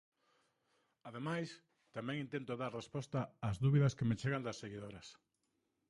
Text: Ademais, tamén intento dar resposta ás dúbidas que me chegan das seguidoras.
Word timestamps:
Ademais, 1.09 1.49
tamén 1.95 2.21
intento 2.25 2.53
dar 2.61 2.71
resposta 2.79 3.19
ás 3.47 3.57
dúbidas 3.63 3.95
que 3.97 4.07
me 4.09 4.19
chegan 4.21 4.45
das 4.47 4.59
seguidoras. 4.63 5.07